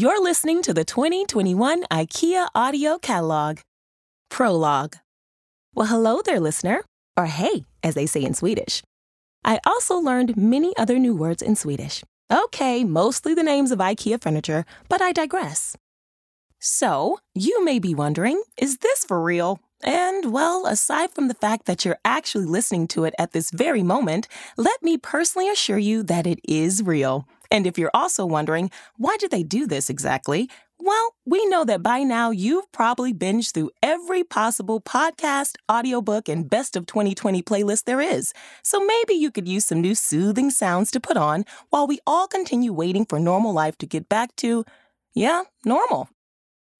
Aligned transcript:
You're 0.00 0.22
listening 0.22 0.62
to 0.62 0.72
the 0.72 0.84
2021 0.84 1.82
IKEA 1.90 2.46
Audio 2.54 2.98
Catalog. 2.98 3.58
Prologue. 4.30 4.94
Well, 5.74 5.88
hello 5.88 6.22
there, 6.24 6.38
listener. 6.38 6.84
Or 7.16 7.26
hey, 7.26 7.64
as 7.82 7.96
they 7.96 8.06
say 8.06 8.22
in 8.22 8.32
Swedish. 8.32 8.80
I 9.44 9.58
also 9.66 9.96
learned 9.96 10.36
many 10.36 10.72
other 10.76 11.00
new 11.00 11.16
words 11.16 11.42
in 11.42 11.56
Swedish. 11.56 12.04
Okay, 12.32 12.84
mostly 12.84 13.34
the 13.34 13.42
names 13.42 13.72
of 13.72 13.80
IKEA 13.80 14.22
furniture, 14.22 14.64
but 14.88 15.02
I 15.02 15.10
digress. 15.10 15.76
So, 16.60 17.18
you 17.34 17.64
may 17.64 17.80
be 17.80 17.92
wondering 17.92 18.40
is 18.56 18.76
this 18.76 19.04
for 19.04 19.20
real? 19.20 19.58
And, 19.82 20.32
well, 20.32 20.66
aside 20.66 21.10
from 21.10 21.26
the 21.26 21.34
fact 21.34 21.66
that 21.66 21.84
you're 21.84 21.98
actually 22.04 22.44
listening 22.44 22.86
to 22.88 23.02
it 23.02 23.14
at 23.18 23.32
this 23.32 23.50
very 23.50 23.82
moment, 23.82 24.28
let 24.56 24.80
me 24.80 24.96
personally 24.96 25.50
assure 25.50 25.78
you 25.78 26.04
that 26.04 26.24
it 26.24 26.38
is 26.44 26.84
real. 26.84 27.26
And 27.50 27.66
if 27.66 27.78
you're 27.78 27.90
also 27.94 28.26
wondering, 28.26 28.70
why 28.96 29.16
did 29.18 29.30
they 29.30 29.42
do 29.42 29.66
this 29.66 29.88
exactly? 29.88 30.50
Well, 30.80 31.14
we 31.26 31.44
know 31.46 31.64
that 31.64 31.82
by 31.82 32.04
now 32.04 32.30
you've 32.30 32.70
probably 32.70 33.12
binged 33.12 33.52
through 33.52 33.70
every 33.82 34.22
possible 34.22 34.80
podcast, 34.80 35.56
audiobook, 35.70 36.28
and 36.28 36.48
best 36.48 36.76
of 36.76 36.86
2020 36.86 37.42
playlist 37.42 37.84
there 37.84 38.00
is. 38.00 38.32
So 38.62 38.84
maybe 38.84 39.14
you 39.14 39.30
could 39.30 39.48
use 39.48 39.64
some 39.64 39.80
new 39.80 39.94
soothing 39.94 40.50
sounds 40.50 40.90
to 40.92 41.00
put 41.00 41.16
on 41.16 41.44
while 41.70 41.86
we 41.86 41.98
all 42.06 42.28
continue 42.28 42.72
waiting 42.72 43.04
for 43.04 43.18
normal 43.18 43.52
life 43.52 43.76
to 43.78 43.86
get 43.86 44.08
back 44.08 44.36
to, 44.36 44.64
yeah, 45.14 45.42
normal. 45.64 46.08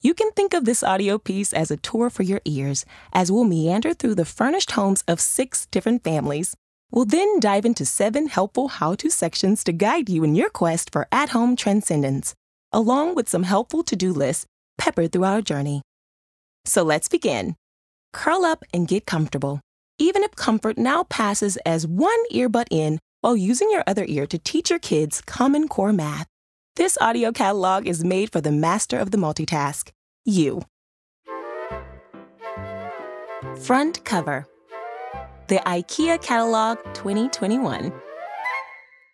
You 0.00 0.14
can 0.14 0.30
think 0.30 0.54
of 0.54 0.64
this 0.64 0.84
audio 0.84 1.18
piece 1.18 1.52
as 1.52 1.72
a 1.72 1.76
tour 1.76 2.08
for 2.08 2.22
your 2.22 2.40
ears 2.44 2.86
as 3.12 3.32
we'll 3.32 3.42
meander 3.42 3.94
through 3.94 4.14
the 4.14 4.24
furnished 4.24 4.70
homes 4.72 5.02
of 5.08 5.20
six 5.20 5.66
different 5.66 6.04
families 6.04 6.56
We'll 6.90 7.04
then 7.04 7.38
dive 7.38 7.66
into 7.66 7.84
seven 7.84 8.28
helpful 8.28 8.68
how 8.68 8.94
to 8.94 9.10
sections 9.10 9.62
to 9.64 9.72
guide 9.72 10.08
you 10.08 10.24
in 10.24 10.34
your 10.34 10.48
quest 10.48 10.90
for 10.90 11.06
at 11.12 11.30
home 11.30 11.54
transcendence, 11.54 12.34
along 12.72 13.14
with 13.14 13.28
some 13.28 13.42
helpful 13.42 13.82
to 13.84 13.96
do 13.96 14.12
lists 14.12 14.46
peppered 14.78 15.12
through 15.12 15.24
our 15.24 15.42
journey. 15.42 15.82
So 16.64 16.82
let's 16.82 17.08
begin. 17.08 17.56
Curl 18.14 18.44
up 18.44 18.64
and 18.72 18.88
get 18.88 19.04
comfortable, 19.04 19.60
even 19.98 20.22
if 20.22 20.34
comfort 20.34 20.78
now 20.78 21.04
passes 21.04 21.58
as 21.58 21.86
one 21.86 22.18
earbud 22.32 22.66
in 22.70 22.98
while 23.20 23.36
using 23.36 23.70
your 23.70 23.84
other 23.86 24.06
ear 24.08 24.26
to 24.26 24.38
teach 24.38 24.70
your 24.70 24.78
kids 24.78 25.20
Common 25.20 25.68
Core 25.68 25.92
math. 25.92 26.26
This 26.76 26.96
audio 27.00 27.32
catalog 27.32 27.86
is 27.86 28.04
made 28.04 28.32
for 28.32 28.40
the 28.40 28.52
master 28.52 28.98
of 28.98 29.10
the 29.10 29.18
multitask, 29.18 29.90
you. 30.24 30.62
Front 33.56 34.04
cover 34.04 34.46
the 35.48 35.62
IKEA 35.64 36.20
Catalog 36.20 36.76
2021. 36.92 37.90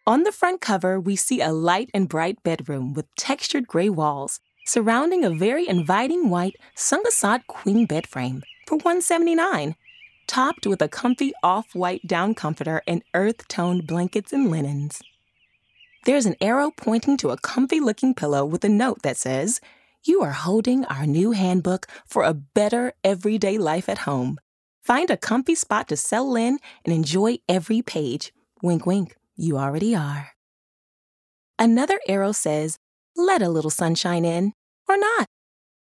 On 0.04 0.24
the 0.24 0.32
front 0.32 0.60
cover, 0.60 0.98
we 0.98 1.14
see 1.14 1.41
a 1.41 1.52
light 1.52 1.91
and 1.94 2.08
bright 2.08 2.42
bedroom 2.42 2.92
with 2.92 3.06
textured 3.14 3.68
gray 3.68 3.88
walls 3.88 4.41
surrounding 4.66 5.24
a 5.24 5.30
very 5.30 5.68
inviting 5.68 6.30
white 6.30 6.56
Songesand 6.76 7.46
queen 7.46 7.86
bed 7.86 8.08
frame 8.08 8.42
for 8.66 8.78
179, 8.78 9.76
topped 10.26 10.66
with 10.66 10.82
a 10.82 10.88
comfy 10.88 11.32
off-white 11.44 12.04
down 12.04 12.34
comforter 12.34 12.82
and 12.84 13.04
earth-toned 13.14 13.86
blankets 13.86 14.32
and 14.32 14.50
linens. 14.50 15.00
There's 16.04 16.26
an 16.26 16.34
arrow 16.41 16.72
pointing 16.76 17.16
to 17.19 17.30
a 17.30 17.38
comfy-looking 17.38 18.14
pillow 18.14 18.44
with 18.44 18.64
a 18.64 18.69
note 18.69 19.02
that 19.02 19.16
says, 19.16 19.60
"You 20.02 20.20
are 20.22 20.32
holding 20.32 20.84
our 20.86 21.06
new 21.06 21.30
handbook 21.30 21.86
for 22.04 22.24
a 22.24 22.34
better 22.34 22.94
everyday 23.04 23.56
life 23.56 23.88
at 23.88 23.98
home." 23.98 24.41
Find 24.84 25.10
a 25.10 25.16
comfy 25.16 25.54
spot 25.54 25.88
to 25.88 25.96
settle 25.96 26.36
in 26.36 26.58
and 26.84 26.94
enjoy 26.94 27.38
every 27.48 27.80
page. 27.80 28.34
Wink, 28.62 28.84
wink, 28.84 29.16
you 29.34 29.56
already 29.56 29.94
are. 29.94 30.32
Another 31.58 31.98
arrow 32.06 32.32
says, 32.32 32.76
let 33.16 33.41
a 33.41 33.48
little 33.48 33.70
sunshine 33.70 34.24
in, 34.26 34.52
or 34.86 34.98
not. 34.98 35.26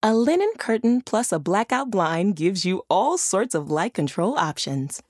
A 0.01 0.15
linen 0.15 0.51
curtain 0.57 1.01
plus 1.01 1.31
a 1.31 1.37
blackout 1.37 1.91
blind 1.91 2.35
gives 2.35 2.65
you 2.65 2.83
all 2.89 3.17
sorts 3.17 3.53
of 3.53 3.69
light 3.69 3.93
control 3.93 4.37
options. 4.37 5.03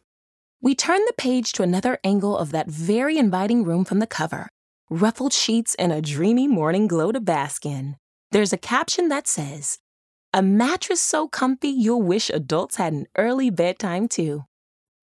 We 0.61 0.75
turn 0.75 0.99
the 1.05 1.13
page 1.17 1.53
to 1.53 1.63
another 1.63 1.99
angle 2.03 2.37
of 2.37 2.51
that 2.51 2.67
very 2.67 3.17
inviting 3.17 3.63
room 3.63 3.85
from 3.85 3.99
the 3.99 4.07
cover 4.07 4.49
ruffled 4.89 5.33
sheets 5.33 5.75
and 5.75 5.91
a 5.91 6.01
dreamy 6.01 6.47
morning 6.47 6.87
glow 6.87 7.11
to 7.11 7.19
bask 7.19 7.65
in. 7.65 7.97
There's 8.31 8.53
a 8.53 8.57
caption 8.57 9.09
that 9.09 9.27
says, 9.27 9.79
a 10.33 10.41
mattress 10.41 11.01
so 11.01 11.27
comfy 11.27 11.69
you'll 11.69 12.01
wish 12.01 12.29
adults 12.29 12.75
had 12.75 12.93
an 12.93 13.07
early 13.17 13.49
bedtime 13.49 14.07
too. 14.07 14.43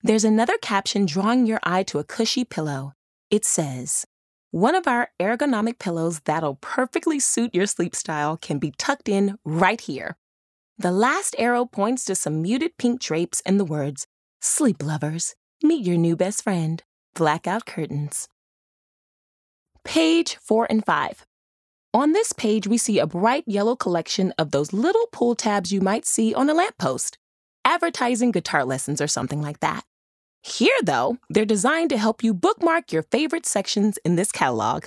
There's 0.02 0.24
another 0.24 0.58
caption 0.60 1.06
drawing 1.06 1.46
your 1.46 1.60
eye 1.62 1.82
to 1.84 1.98
a 1.98 2.04
cushy 2.04 2.44
pillow. 2.44 2.92
It 3.30 3.44
says, 3.44 4.04
One 4.50 4.74
of 4.74 4.86
our 4.86 5.08
ergonomic 5.18 5.78
pillows 5.78 6.20
that'll 6.20 6.56
perfectly 6.56 7.18
suit 7.18 7.54
your 7.54 7.66
sleep 7.66 7.96
style 7.96 8.36
can 8.36 8.58
be 8.58 8.74
tucked 8.76 9.08
in 9.08 9.38
right 9.44 9.80
here. 9.80 10.16
The 10.76 10.92
last 10.92 11.34
arrow 11.38 11.64
points 11.64 12.04
to 12.06 12.14
some 12.14 12.42
muted 12.42 12.76
pink 12.78 13.00
drapes 13.00 13.41
and 13.46 13.58
the 13.58 13.64
words, 13.64 14.06
Sleep 14.41 14.82
lovers, 14.82 15.34
meet 15.62 15.86
your 15.86 15.96
new 15.96 16.16
best 16.16 16.42
friend, 16.42 16.82
blackout 17.14 17.64
curtains. 17.64 18.28
Page 19.84 20.36
4 20.36 20.66
and 20.68 20.84
5. 20.84 21.24
On 21.94 22.10
this 22.10 22.32
page, 22.32 22.66
we 22.66 22.77
see 22.77 22.99
a 22.99 23.06
bright 23.06 23.44
yellow 23.47 23.77
collection 23.77 24.34
of 24.37 24.50
those 24.50 24.72
little 24.72 25.06
pull 25.12 25.37
tabs 25.37 25.72
you 25.72 25.81
might 25.81 26.05
see 26.05 26.34
on 26.34 26.50
a 26.50 26.55
lamppost, 26.55 27.19
advertising 27.65 28.32
guitar 28.32 28.65
lessons 28.65 29.00
or 29.00 29.06
something 29.06 29.41
like 29.41 29.60
that. 29.60 29.84
Here, 30.43 30.75
though, 30.83 31.19
they're 31.31 31.44
designed 31.44 31.91
to 31.91 31.97
help 31.97 32.25
you 32.25 32.34
bookmark 32.34 32.91
your 32.91 33.04
favorite 33.04 33.47
sections 33.47 33.97
in 34.04 34.16
this 34.16 34.33
catalog. 34.33 34.87